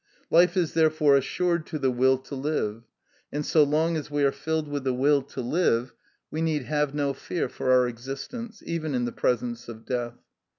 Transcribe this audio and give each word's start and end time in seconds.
Life 0.31 0.57
is, 0.57 0.73
therefore, 0.73 1.15
assured 1.15 1.67
to 1.67 1.77
the 1.77 1.91
will 1.91 2.17
to 2.17 2.33
live; 2.33 2.81
and 3.31 3.45
so 3.45 3.61
long 3.61 3.95
as 3.95 4.09
we 4.09 4.23
are 4.23 4.31
filled 4.31 4.67
with 4.67 4.83
the 4.83 4.95
will 4.95 5.21
to 5.21 5.41
live 5.41 5.93
we 6.31 6.41
need 6.41 6.63
have 6.63 6.95
no 6.95 7.13
fear 7.13 7.47
for 7.47 7.71
our 7.71 7.87
existence, 7.87 8.63
even 8.65 8.95
in 8.95 9.05
the 9.05 9.11
presence 9.11 9.69
of 9.69 9.85
death. 9.85 10.17